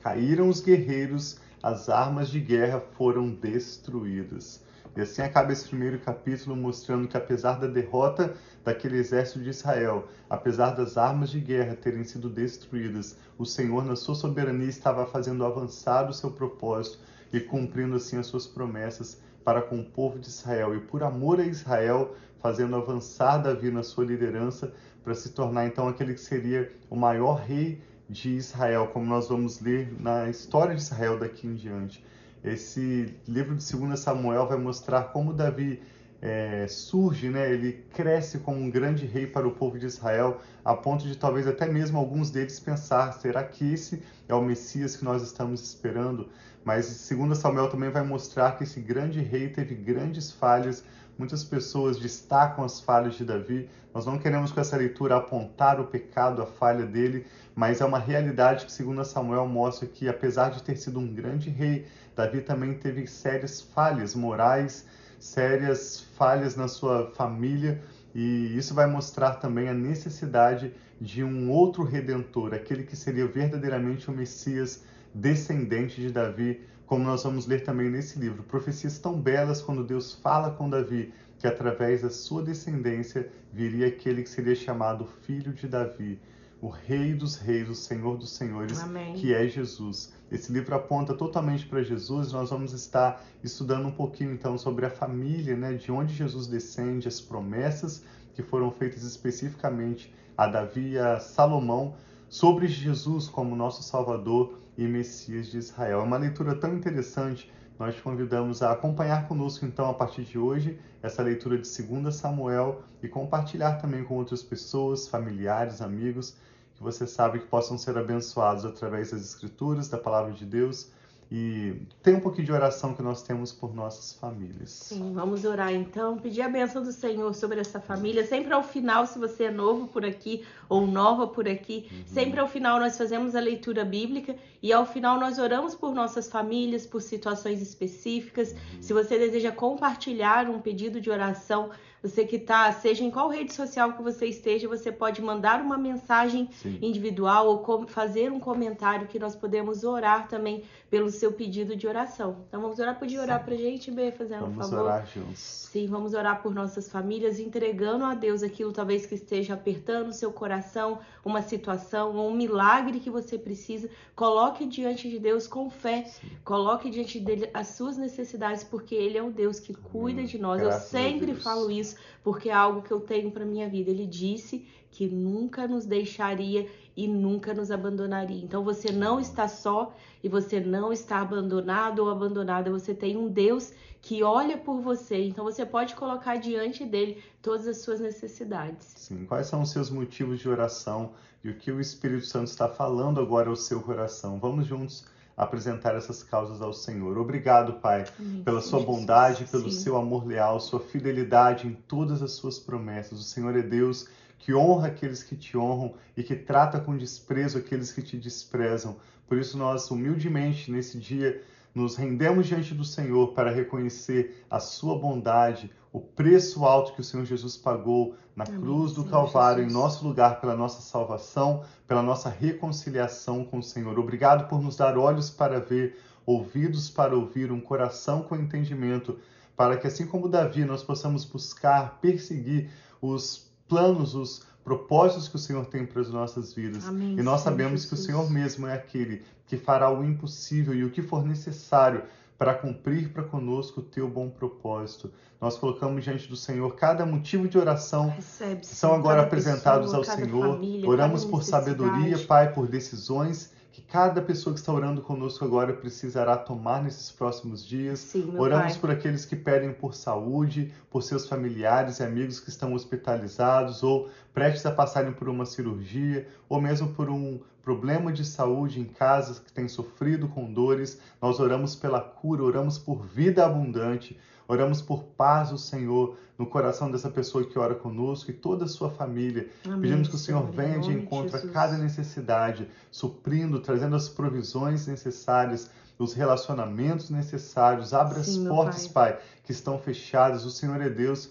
Caíram 0.02 0.50
os 0.50 0.60
guerreiros, 0.60 1.40
as 1.62 1.88
armas 1.88 2.28
de 2.28 2.38
guerra 2.38 2.80
foram 2.98 3.30
destruídas. 3.30 4.62
E 4.94 5.00
assim 5.00 5.22
acaba 5.22 5.52
esse 5.52 5.68
primeiro 5.68 5.98
capítulo 5.98 6.54
mostrando 6.54 7.08
que 7.08 7.16
apesar 7.16 7.58
da 7.58 7.66
derrota 7.66 8.34
daquele 8.62 8.98
exército 8.98 9.40
de 9.40 9.48
Israel, 9.48 10.06
apesar 10.28 10.72
das 10.72 10.98
armas 10.98 11.30
de 11.30 11.40
guerra 11.40 11.74
terem 11.74 12.04
sido 12.04 12.28
destruídas, 12.28 13.16
o 13.38 13.46
Senhor 13.46 13.84
na 13.84 13.96
sua 13.96 14.14
soberania 14.14 14.68
estava 14.68 15.06
fazendo 15.06 15.46
avançar 15.46 16.10
o 16.10 16.12
seu 16.12 16.30
propósito 16.30 16.98
e 17.32 17.40
cumprindo 17.40 17.96
assim 17.96 18.18
as 18.18 18.26
suas 18.26 18.46
promessas 18.46 19.18
para 19.42 19.62
com 19.62 19.80
o 19.80 19.84
povo 19.84 20.18
de 20.18 20.28
Israel 20.28 20.74
e 20.74 20.80
por 20.80 21.02
amor 21.02 21.40
a 21.40 21.46
Israel, 21.46 22.14
fazendo 22.40 22.76
avançar 22.76 23.38
Davi 23.38 23.70
na 23.70 23.82
sua 23.82 24.04
liderança 24.04 24.72
para 25.02 25.14
se 25.14 25.30
tornar 25.30 25.66
então 25.66 25.88
aquele 25.88 26.14
que 26.14 26.20
seria 26.20 26.70
o 26.90 26.96
maior 26.96 27.40
rei 27.40 27.80
de 28.12 28.36
Israel, 28.36 28.88
como 28.92 29.06
nós 29.06 29.28
vamos 29.28 29.60
ler 29.60 29.90
na 29.98 30.28
história 30.28 30.74
de 30.74 30.82
Israel 30.82 31.18
daqui 31.18 31.46
em 31.46 31.54
diante. 31.54 32.04
Esse 32.44 33.14
livro 33.26 33.56
de 33.56 33.76
2 33.76 33.98
Samuel 33.98 34.46
vai 34.46 34.58
mostrar 34.58 35.04
como 35.04 35.32
Davi 35.32 35.80
é, 36.20 36.66
surge, 36.68 37.30
né? 37.30 37.50
Ele 37.50 37.84
cresce 37.94 38.38
como 38.38 38.58
um 38.58 38.70
grande 38.70 39.06
rei 39.06 39.26
para 39.26 39.48
o 39.48 39.52
povo 39.52 39.78
de 39.78 39.86
Israel, 39.86 40.40
a 40.64 40.74
ponto 40.74 41.04
de 41.04 41.16
talvez 41.16 41.46
até 41.48 41.66
mesmo 41.66 41.98
alguns 41.98 42.30
deles 42.30 42.60
pensar: 42.60 43.12
será 43.14 43.42
que 43.42 43.72
esse 43.72 44.02
é 44.28 44.34
o 44.34 44.42
Messias 44.42 44.94
que 44.96 45.04
nós 45.04 45.22
estamos 45.22 45.62
esperando? 45.62 46.28
Mas 46.64 46.84
segundo 46.86 47.34
Samuel 47.34 47.68
também 47.68 47.90
vai 47.90 48.04
mostrar 48.04 48.56
que 48.56 48.62
esse 48.62 48.80
grande 48.80 49.20
rei 49.20 49.48
teve 49.48 49.74
grandes 49.74 50.30
falhas. 50.30 50.84
Muitas 51.18 51.44
pessoas 51.44 51.98
destacam 51.98 52.64
as 52.64 52.80
falhas 52.80 53.14
de 53.14 53.24
Davi. 53.24 53.68
Nós 53.94 54.06
não 54.06 54.18
queremos 54.18 54.50
com 54.50 54.60
essa 54.60 54.76
leitura 54.76 55.16
apontar 55.16 55.80
o 55.80 55.86
pecado, 55.86 56.40
a 56.42 56.46
falha 56.46 56.86
dele, 56.86 57.26
mas 57.54 57.80
é 57.80 57.84
uma 57.84 57.98
realidade 57.98 58.64
que 58.64 58.72
segundo 58.72 59.04
Samuel 59.04 59.46
mostra 59.46 59.86
que 59.86 60.08
apesar 60.08 60.50
de 60.50 60.62
ter 60.62 60.76
sido 60.76 60.98
um 60.98 61.12
grande 61.12 61.50
rei, 61.50 61.86
Davi 62.16 62.40
também 62.40 62.74
teve 62.74 63.06
sérias 63.06 63.60
falhas 63.60 64.14
morais 64.14 64.86
sérias 65.22 66.00
falhas 66.16 66.56
na 66.56 66.66
sua 66.66 67.12
família 67.12 67.80
e 68.12 68.58
isso 68.58 68.74
vai 68.74 68.86
mostrar 68.86 69.36
também 69.36 69.68
a 69.68 69.72
necessidade 69.72 70.74
de 71.00 71.22
um 71.22 71.48
outro 71.48 71.84
redentor, 71.84 72.52
aquele 72.52 72.82
que 72.82 72.96
seria 72.96 73.26
verdadeiramente 73.26 74.10
o 74.10 74.12
Messias 74.12 74.82
descendente 75.14 76.00
de 76.00 76.10
Davi, 76.10 76.60
como 76.92 77.06
nós 77.06 77.22
vamos 77.22 77.46
ler 77.46 77.64
também 77.64 77.88
nesse 77.88 78.18
livro. 78.18 78.42
Profecias 78.42 78.98
tão 78.98 79.18
belas 79.18 79.62
quando 79.62 79.82
Deus 79.82 80.12
fala 80.12 80.50
com 80.50 80.68
Davi 80.68 81.10
que 81.38 81.46
através 81.46 82.02
da 82.02 82.10
sua 82.10 82.42
descendência 82.42 83.32
viria 83.50 83.86
aquele 83.86 84.22
que 84.22 84.28
seria 84.28 84.54
chamado 84.54 85.08
filho 85.22 85.54
de 85.54 85.66
Davi, 85.66 86.20
o 86.60 86.68
Rei 86.68 87.14
dos 87.14 87.36
Reis, 87.36 87.66
o 87.70 87.74
Senhor 87.74 88.18
dos 88.18 88.36
Senhores, 88.36 88.78
Amém. 88.78 89.14
que 89.14 89.32
é 89.32 89.48
Jesus. 89.48 90.12
Esse 90.30 90.52
livro 90.52 90.74
aponta 90.74 91.14
totalmente 91.14 91.64
para 91.64 91.82
Jesus. 91.82 92.30
Nós 92.30 92.50
vamos 92.50 92.74
estar 92.74 93.24
estudando 93.42 93.88
um 93.88 93.92
pouquinho 93.92 94.34
então 94.34 94.58
sobre 94.58 94.84
a 94.84 94.90
família, 94.90 95.56
né, 95.56 95.72
de 95.72 95.90
onde 95.90 96.12
Jesus 96.12 96.46
descende, 96.46 97.08
as 97.08 97.22
promessas 97.22 98.04
que 98.34 98.42
foram 98.42 98.70
feitas 98.70 99.02
especificamente 99.02 100.12
a 100.36 100.46
Davi 100.46 100.90
e 100.90 100.98
a 100.98 101.18
Salomão 101.18 101.94
sobre 102.28 102.68
Jesus 102.68 103.28
como 103.28 103.56
nosso 103.56 103.82
Salvador 103.82 104.60
e 104.76 104.86
Messias 104.86 105.48
de 105.48 105.58
Israel. 105.58 106.00
É 106.00 106.02
uma 106.02 106.16
leitura 106.16 106.54
tão 106.54 106.74
interessante. 106.74 107.52
Nós 107.78 107.94
te 107.94 108.02
convidamos 108.02 108.62
a 108.62 108.72
acompanhar 108.72 109.26
conosco 109.26 109.64
então 109.64 109.88
a 109.88 109.94
partir 109.94 110.22
de 110.22 110.38
hoje 110.38 110.78
essa 111.02 111.22
leitura 111.22 111.58
de 111.58 111.68
2 111.82 112.14
Samuel 112.14 112.82
e 113.02 113.08
compartilhar 113.08 113.76
também 113.76 114.04
com 114.04 114.14
outras 114.14 114.42
pessoas, 114.42 115.08
familiares, 115.08 115.80
amigos 115.80 116.36
que 116.76 116.82
você 116.82 117.06
sabe 117.06 117.38
que 117.38 117.46
possam 117.46 117.78
ser 117.78 117.96
abençoados 117.96 118.64
através 118.64 119.12
das 119.12 119.20
Escrituras, 119.20 119.88
da 119.88 119.98
Palavra 119.98 120.32
de 120.32 120.44
Deus. 120.44 120.90
E 121.34 121.80
tem 122.02 122.14
um 122.16 122.20
pouquinho 122.20 122.44
de 122.44 122.52
oração 122.52 122.92
que 122.92 123.00
nós 123.00 123.22
temos 123.22 123.52
por 123.52 123.74
nossas 123.74 124.12
famílias. 124.12 124.68
Sim, 124.68 125.14
vamos 125.14 125.46
orar 125.46 125.72
então, 125.72 126.18
pedir 126.18 126.42
a 126.42 126.48
bênção 126.48 126.82
do 126.82 126.92
Senhor 126.92 127.34
sobre 127.34 127.58
essa 127.58 127.80
família. 127.80 128.26
Sempre 128.26 128.52
ao 128.52 128.62
final, 128.62 129.06
se 129.06 129.18
você 129.18 129.44
é 129.44 129.50
novo 129.50 129.86
por 129.86 130.04
aqui 130.04 130.44
ou 130.68 130.86
nova 130.86 131.26
por 131.26 131.48
aqui, 131.48 131.88
uhum. 131.90 132.02
sempre 132.04 132.38
ao 132.38 132.46
final 132.46 132.78
nós 132.78 132.98
fazemos 132.98 133.34
a 133.34 133.40
leitura 133.40 133.82
bíblica 133.82 134.36
e 134.62 134.74
ao 134.74 134.84
final 134.84 135.18
nós 135.18 135.38
oramos 135.38 135.74
por 135.74 135.94
nossas 135.94 136.28
famílias, 136.28 136.86
por 136.86 137.00
situações 137.00 137.62
específicas. 137.62 138.52
Uhum. 138.52 138.82
Se 138.82 138.92
você 138.92 139.18
deseja 139.18 139.50
compartilhar 139.50 140.50
um 140.50 140.60
pedido 140.60 141.00
de 141.00 141.08
oração, 141.08 141.70
você 142.02 142.24
que 142.24 142.36
está, 142.36 142.70
seja 142.72 143.04
em 143.04 143.10
qual 143.10 143.28
rede 143.28 143.54
social 143.54 143.92
que 143.92 144.02
você 144.02 144.26
esteja, 144.26 144.66
você 144.66 144.90
pode 144.90 145.22
mandar 145.22 145.60
uma 145.60 145.78
mensagem 145.78 146.48
Sim. 146.50 146.78
individual 146.82 147.46
ou 147.46 147.86
fazer 147.86 148.32
um 148.32 148.40
comentário 148.40 149.06
que 149.06 149.18
nós 149.18 149.36
podemos 149.36 149.84
orar 149.84 150.26
também 150.26 150.64
pelo 150.90 151.10
seu 151.10 151.32
pedido 151.32 151.76
de 151.76 151.86
oração. 151.86 152.44
Então 152.48 152.60
vamos 152.60 152.78
orar, 152.78 152.98
podia 152.98 153.20
orar 153.20 153.44
para 153.44 153.54
a 153.54 153.56
gente, 153.56 153.90
Bê, 153.90 154.10
fazendo 154.10 154.46
um 154.46 154.52
favor. 154.52 154.70
Vamos 154.70 154.72
orar 154.72 155.06
juntos. 155.06 155.38
Sim, 155.38 155.86
vamos 155.86 156.12
orar 156.12 156.42
por 156.42 156.52
nossas 156.52 156.88
famílias, 156.90 157.38
entregando 157.38 158.04
a 158.04 158.14
Deus 158.14 158.42
aquilo 158.42 158.72
talvez 158.72 159.06
que 159.06 159.14
esteja 159.14 159.54
apertando 159.54 160.08
o 160.08 160.12
seu 160.12 160.32
coração, 160.32 160.98
uma 161.24 161.40
situação, 161.40 162.14
um 162.14 162.34
milagre 162.34 163.00
que 163.00 163.08
você 163.08 163.38
precisa. 163.38 163.88
Coloque 164.14 164.66
diante 164.66 165.08
de 165.08 165.18
Deus 165.18 165.46
com 165.46 165.70
fé, 165.70 166.04
Sim. 166.04 166.28
coloque 166.44 166.90
diante 166.90 167.18
dele 167.20 167.48
as 167.54 167.68
suas 167.68 167.96
necessidades, 167.96 168.64
porque 168.64 168.94
Ele 168.94 169.16
é 169.16 169.22
o 169.22 169.30
Deus 169.30 169.60
que 169.60 169.72
cuida 169.72 170.24
de 170.24 170.36
nós. 170.36 170.60
Graças 170.60 170.92
eu 170.92 171.00
sempre 171.00 171.34
falo 171.34 171.70
isso 171.70 171.91
porque 172.22 172.48
é 172.48 172.52
algo 172.52 172.82
que 172.82 172.90
eu 172.90 173.00
tenho 173.00 173.30
para 173.30 173.44
minha 173.44 173.68
vida. 173.68 173.90
Ele 173.90 174.06
disse 174.06 174.66
que 174.90 175.08
nunca 175.08 175.66
nos 175.66 175.86
deixaria 175.86 176.68
e 176.96 177.08
nunca 177.08 177.54
nos 177.54 177.70
abandonaria. 177.70 178.44
Então 178.44 178.62
você 178.62 178.92
não 178.92 179.18
está 179.18 179.48
só 179.48 179.94
e 180.22 180.28
você 180.28 180.60
não 180.60 180.92
está 180.92 181.20
abandonado 181.20 182.00
ou 182.00 182.10
abandonada. 182.10 182.70
Você 182.70 182.94
tem 182.94 183.16
um 183.16 183.28
Deus 183.28 183.72
que 184.02 184.22
olha 184.22 184.58
por 184.58 184.80
você. 184.80 185.24
Então 185.24 185.44
você 185.44 185.64
pode 185.64 185.94
colocar 185.94 186.36
diante 186.36 186.84
dele 186.84 187.22
todas 187.40 187.66
as 187.66 187.78
suas 187.78 188.00
necessidades. 188.00 188.92
Sim. 188.96 189.24
Quais 189.24 189.46
são 189.46 189.62
os 189.62 189.70
seus 189.70 189.88
motivos 189.88 190.38
de 190.40 190.48
oração 190.48 191.12
e 191.42 191.48
o 191.48 191.56
que 191.56 191.72
o 191.72 191.80
Espírito 191.80 192.26
Santo 192.26 192.48
está 192.48 192.68
falando 192.68 193.20
agora 193.20 193.48
ao 193.48 193.56
seu 193.56 193.80
coração? 193.80 194.38
Vamos 194.38 194.66
juntos 194.66 195.04
apresentar 195.36 195.94
essas 195.94 196.22
causas 196.22 196.60
ao 196.60 196.72
Senhor. 196.72 197.16
Obrigado, 197.18 197.74
Pai, 197.74 198.04
Amém. 198.18 198.42
pela 198.42 198.60
sua 198.60 198.80
bondade, 198.80 199.44
pelo 199.44 199.70
Sim. 199.70 199.80
seu 199.80 199.96
amor 199.96 200.26
leal, 200.26 200.60
sua 200.60 200.80
fidelidade 200.80 201.66
em 201.66 201.74
todas 201.74 202.22
as 202.22 202.32
suas 202.32 202.58
promessas. 202.58 203.18
O 203.18 203.22
Senhor 203.22 203.56
é 203.56 203.62
Deus 203.62 204.08
que 204.38 204.52
honra 204.52 204.88
aqueles 204.88 205.22
que 205.22 205.36
te 205.36 205.56
honram 205.56 205.94
e 206.16 206.22
que 206.22 206.34
trata 206.34 206.80
com 206.80 206.96
desprezo 206.96 207.58
aqueles 207.58 207.92
que 207.92 208.02
te 208.02 208.16
desprezam. 208.16 208.96
Por 209.26 209.38
isso, 209.38 209.56
nós, 209.56 209.90
humildemente, 209.90 210.70
nesse 210.70 210.98
dia, 210.98 211.42
nos 211.74 211.96
rendemos 211.96 212.46
diante 212.46 212.74
do 212.74 212.84
Senhor 212.84 213.32
para 213.32 213.50
reconhecer 213.50 214.44
a 214.50 214.60
sua 214.60 214.98
bondade, 214.98 215.70
o 215.92 216.00
preço 216.00 216.64
alto 216.64 216.94
que 216.94 217.00
o 217.00 217.04
Senhor 217.04 217.24
Jesus 217.24 217.56
pagou 217.56 218.14
na 218.34 218.44
Amém, 218.44 218.60
cruz 218.60 218.92
do 218.92 219.02
Senhor 219.02 219.10
Calvário 219.10 219.64
Jesus. 219.64 219.72
em 219.72 219.82
nosso 219.82 220.06
lugar 220.06 220.40
pela 220.40 220.56
nossa 220.56 220.80
salvação, 220.80 221.64
pela 221.86 222.02
nossa 222.02 222.28
reconciliação 222.28 223.44
com 223.44 223.58
o 223.58 223.62
Senhor. 223.62 223.98
Obrigado 223.98 224.48
por 224.48 224.60
nos 224.60 224.76
dar 224.76 224.96
olhos 224.96 225.30
para 225.30 225.60
ver, 225.60 225.98
ouvidos 226.24 226.88
para 226.88 227.16
ouvir, 227.16 227.50
um 227.50 227.60
coração 227.60 228.22
com 228.22 228.36
entendimento, 228.36 229.18
para 229.56 229.76
que 229.76 229.86
assim 229.86 230.06
como 230.06 230.28
Davi 230.28 230.64
nós 230.64 230.82
possamos 230.82 231.24
buscar, 231.24 231.98
perseguir 232.00 232.70
os 233.00 233.50
planos, 233.68 234.14
os 234.14 234.46
propósitos 234.64 235.28
que 235.28 235.36
o 235.36 235.38
Senhor 235.38 235.66
tem 235.66 235.84
para 235.84 236.00
as 236.00 236.10
nossas 236.10 236.52
vidas. 236.52 236.86
Amém, 236.86 237.18
e 237.18 237.22
nós 237.22 237.40
sabemos 237.40 237.82
Jesus. 237.82 237.88
que 237.88 237.94
o 237.94 237.96
Senhor 237.96 238.30
mesmo 238.30 238.66
é 238.66 238.74
aquele 238.74 239.22
que 239.46 239.56
fará 239.56 239.90
o 239.90 240.04
impossível 240.04 240.74
e 240.74 240.84
o 240.84 240.90
que 240.90 241.02
for 241.02 241.24
necessário 241.24 242.02
para 242.38 242.54
cumprir 242.54 243.12
para 243.12 243.22
conosco 243.22 243.80
o 243.80 243.82
teu 243.82 244.08
bom 244.08 244.28
propósito. 244.28 245.12
Nós 245.40 245.58
colocamos 245.58 246.02
diante 246.02 246.28
do 246.28 246.36
Senhor 246.36 246.74
cada 246.74 247.04
motivo 247.04 247.48
de 247.48 247.58
oração 247.58 248.08
Recebe, 248.08 248.60
que 248.60 248.66
são 248.66 248.94
agora 248.94 249.22
apresentados 249.22 249.92
pessoa, 249.92 249.98
ao 249.98 250.18
Senhor. 250.18 250.54
Família, 250.54 250.88
Oramos 250.88 251.24
por 251.24 251.42
sabedoria, 251.42 252.18
Pai, 252.26 252.52
por 252.52 252.66
decisões 252.66 253.52
que 253.72 253.80
cada 253.80 254.20
pessoa 254.20 254.52
que 254.52 254.60
está 254.60 254.70
orando 254.70 255.00
conosco 255.00 255.42
agora 255.46 255.72
precisará 255.72 256.36
tomar 256.36 256.82
nesses 256.82 257.10
próximos 257.10 257.64
dias. 257.66 258.00
Sim, 258.00 258.34
Oramos 258.36 258.72
pai. 258.72 258.80
por 258.80 258.90
aqueles 258.90 259.24
que 259.24 259.34
pedem 259.34 259.72
por 259.72 259.94
saúde, 259.94 260.70
por 260.90 261.02
seus 261.02 261.26
familiares 261.26 261.98
e 261.98 262.02
amigos 262.04 262.38
que 262.38 262.50
estão 262.50 262.74
hospitalizados 262.74 263.82
ou 263.82 264.10
prestes 264.34 264.66
a 264.66 264.70
passarem 264.70 265.12
por 265.12 265.26
uma 265.26 265.46
cirurgia, 265.46 266.28
ou 266.50 266.60
mesmo 266.60 266.88
por 266.90 267.08
um 267.08 267.40
problema 267.62 268.12
de 268.12 268.26
saúde 268.26 268.78
em 268.78 268.84
casa 268.84 269.40
que 269.40 269.50
tem 269.50 269.66
sofrido 269.68 270.28
com 270.28 270.52
dores. 270.52 271.00
Nós 271.20 271.40
oramos 271.40 271.74
pela 271.74 272.00
cura, 272.00 272.42
oramos 272.42 272.76
por 272.76 273.06
vida 273.06 273.46
abundante. 273.46 274.18
Oramos 274.52 274.82
por 274.82 275.02
paz 275.02 275.48
do 275.48 275.56
Senhor 275.56 276.14
no 276.36 276.46
coração 276.46 276.90
dessa 276.90 277.08
pessoa 277.08 277.42
que 277.42 277.58
ora 277.58 277.74
conosco 277.74 278.30
e 278.30 278.34
toda 278.34 278.66
a 278.66 278.68
sua 278.68 278.90
família. 278.90 279.48
Amém, 279.64 279.80
Pedimos 279.80 280.08
que 280.08 280.14
o 280.14 280.18
Senhor 280.18 280.46
venha 280.50 280.78
de 280.78 280.92
encontro 280.92 281.34
a 281.38 281.40
cada 281.48 281.78
necessidade, 281.78 282.68
suprindo, 282.90 283.60
trazendo 283.60 283.96
as 283.96 284.10
provisões 284.10 284.86
necessárias, 284.86 285.70
os 285.98 286.12
relacionamentos 286.12 287.08
necessários. 287.08 287.94
Abra 287.94 288.22
Sim, 288.22 288.42
as 288.42 288.48
portas, 288.48 288.86
pai. 288.86 289.12
pai, 289.14 289.22
que 289.42 289.52
estão 289.52 289.78
fechadas. 289.78 290.44
O 290.44 290.50
Senhor 290.50 290.78
é 290.82 290.90
Deus 290.90 291.30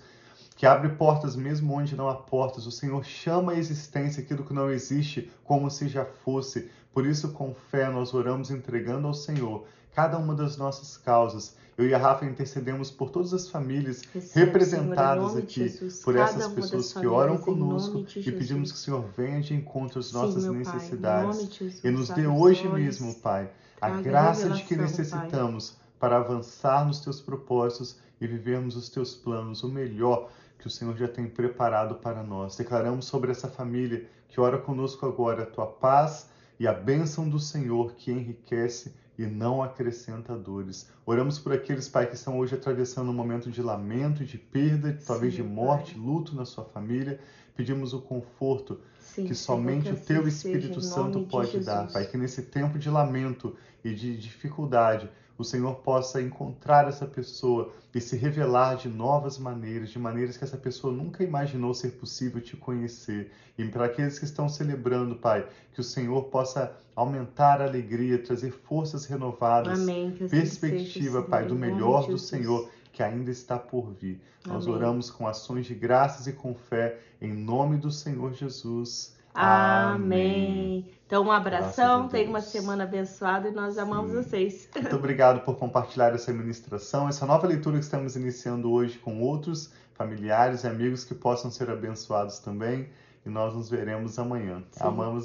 que 0.55 0.65
abre 0.65 0.89
portas 0.89 1.35
mesmo 1.35 1.73
onde 1.73 1.95
não 1.95 2.09
há 2.09 2.15
portas. 2.15 2.65
O 2.65 2.71
Senhor 2.71 3.03
chama 3.05 3.51
a 3.51 3.57
existência 3.57 4.23
aquilo 4.23 4.43
que 4.43 4.53
não 4.53 4.69
existe 4.71 5.31
como 5.43 5.69
se 5.69 5.87
já 5.87 6.05
fosse. 6.05 6.69
Por 6.93 7.05
isso, 7.05 7.31
com 7.31 7.53
fé, 7.53 7.89
nós 7.89 8.13
oramos 8.13 8.51
entregando 8.51 9.07
ao 9.07 9.13
Senhor 9.13 9.65
cada 9.93 10.17
uma 10.17 10.35
das 10.35 10.57
nossas 10.57 10.97
causas 10.97 11.55
eu 11.81 11.87
e 11.87 11.95
a 11.95 11.97
Rafa 11.97 12.25
intercedemos 12.25 12.91
por 12.91 13.09
todas 13.09 13.33
as 13.33 13.49
famílias 13.49 14.03
Recebe, 14.13 14.45
representadas 14.45 15.31
Senhor, 15.31 15.43
aqui, 15.43 15.67
Jesus, 15.67 16.03
por 16.03 16.15
essas 16.15 16.47
pessoas 16.53 16.93
que 16.93 17.07
oram 17.07 17.37
conosco 17.39 18.05
e 18.15 18.31
pedimos 18.31 18.71
que 18.71 18.77
o 18.77 18.81
Senhor 18.81 19.03
venha 19.17 19.41
de 19.41 19.55
encontro 19.55 19.99
às 19.99 20.11
nossas 20.11 20.43
Sim, 20.43 20.57
necessidades 20.57 21.51
Jesus, 21.51 21.83
e 21.83 21.89
nos 21.89 22.09
dê 22.09 22.27
hoje 22.27 22.67
mesmo, 22.67 23.15
Pai, 23.15 23.49
a 23.81 23.89
graça 23.89 24.49
de 24.49 24.63
que 24.63 24.75
necessitamos 24.75 25.71
pai. 25.71 25.79
para 25.99 26.17
avançar 26.17 26.85
nos 26.85 26.99
teus 26.99 27.19
propósitos 27.19 27.97
e 28.19 28.27
vivermos 28.27 28.75
os 28.75 28.89
teus 28.89 29.15
planos, 29.15 29.63
o 29.63 29.69
melhor 29.69 30.29
que 30.59 30.67
o 30.67 30.69
Senhor 30.69 30.95
já 30.95 31.07
tem 31.07 31.27
preparado 31.27 31.95
para 31.95 32.21
nós. 32.21 32.55
Declaramos 32.55 33.05
sobre 33.05 33.31
essa 33.31 33.47
família 33.47 34.05
que 34.29 34.39
ora 34.39 34.59
conosco 34.59 35.07
agora 35.07 35.43
a 35.43 35.47
tua 35.47 35.65
paz 35.65 36.29
e 36.61 36.67
a 36.67 36.73
bênção 36.73 37.27
do 37.27 37.39
Senhor 37.39 37.95
que 37.95 38.11
enriquece 38.11 38.93
e 39.17 39.25
não 39.25 39.63
acrescenta 39.63 40.37
dores. 40.37 40.91
Oramos 41.03 41.39
por 41.39 41.51
aqueles, 41.51 41.89
Pai, 41.89 42.05
que 42.05 42.13
estão 42.13 42.37
hoje 42.37 42.53
atravessando 42.53 43.09
um 43.09 43.13
momento 43.15 43.49
de 43.49 43.63
lamento, 43.63 44.23
de 44.23 44.37
perda, 44.37 44.95
talvez 45.03 45.33
de 45.33 45.41
morte, 45.41 45.95
pai. 45.95 46.03
luto 46.03 46.35
na 46.35 46.45
sua 46.45 46.63
família. 46.63 47.19
Pedimos 47.55 47.93
o 47.95 47.99
conforto 47.99 48.79
Sim, 48.99 49.25
que 49.25 49.33
somente 49.33 49.85
que 49.85 49.93
o 49.93 49.97
Teu 49.97 50.27
Espírito 50.27 50.81
Santo 50.81 51.21
pode 51.23 51.61
dar, 51.61 51.91
Pai. 51.91 52.05
Que 52.05 52.15
nesse 52.15 52.43
tempo 52.43 52.77
de 52.77 52.91
lamento 52.91 53.55
e 53.83 53.95
de 53.95 54.15
dificuldade, 54.15 55.09
o 55.41 55.45
Senhor 55.45 55.75
possa 55.75 56.21
encontrar 56.21 56.87
essa 56.87 57.05
pessoa 57.05 57.73
e 57.93 57.99
se 57.99 58.15
revelar 58.15 58.75
de 58.75 58.87
novas 58.87 59.37
maneiras, 59.37 59.89
de 59.89 59.99
maneiras 59.99 60.37
que 60.37 60.43
essa 60.43 60.57
pessoa 60.57 60.93
nunca 60.93 61.23
imaginou 61.23 61.73
ser 61.73 61.91
possível 61.91 62.39
te 62.41 62.55
conhecer. 62.55 63.31
E 63.57 63.65
para 63.65 63.85
aqueles 63.85 64.17
que 64.17 64.25
estão 64.25 64.47
celebrando, 64.47 65.15
Pai, 65.15 65.47
que 65.73 65.81
o 65.81 65.83
Senhor 65.83 66.23
possa 66.25 66.71
aumentar 66.95 67.61
a 67.61 67.65
alegria, 67.65 68.17
trazer 68.17 68.51
forças 68.51 69.05
renovadas, 69.05 69.79
Amém, 69.79 70.11
perspectiva, 70.11 71.19
seja, 71.19 71.21
Pai, 71.23 71.45
do 71.45 71.55
melhor 71.55 72.07
do 72.07 72.17
Senhor 72.17 72.69
que 72.93 73.01
ainda 73.01 73.31
está 73.31 73.57
por 73.57 73.91
vir. 73.91 74.21
Amém. 74.43 74.55
Nós 74.55 74.67
oramos 74.67 75.09
com 75.09 75.27
ações 75.27 75.65
de 75.65 75.73
graças 75.73 76.27
e 76.27 76.33
com 76.33 76.53
fé, 76.53 76.99
em 77.21 77.33
nome 77.33 77.77
do 77.77 77.91
Senhor 77.91 78.33
Jesus. 78.33 79.15
Amém. 79.33 80.85
Então, 81.05 81.25
um 81.25 81.31
abração, 81.31 82.07
tenha 82.07 82.29
uma 82.29 82.39
semana 82.39 82.83
abençoada 82.83 83.49
e 83.49 83.51
nós 83.51 83.77
amamos 83.77 84.13
vocês. 84.13 84.69
Muito 84.75 84.95
obrigado 84.95 85.43
por 85.43 85.57
compartilhar 85.57 86.13
essa 86.13 86.31
ministração, 86.31 87.09
essa 87.09 87.25
nova 87.25 87.45
leitura 87.47 87.77
que 87.77 87.83
estamos 87.83 88.15
iniciando 88.15 88.71
hoje 88.71 88.97
com 88.97 89.21
outros 89.21 89.73
familiares 89.93 90.63
e 90.63 90.67
amigos 90.67 91.03
que 91.03 91.13
possam 91.13 91.51
ser 91.51 91.69
abençoados 91.69 92.39
também. 92.39 92.87
E 93.25 93.29
nós 93.29 93.53
nos 93.53 93.69
veremos 93.69 94.17
amanhã. 94.17 94.63
Sim. 94.71 94.83
Amamos 94.83 95.19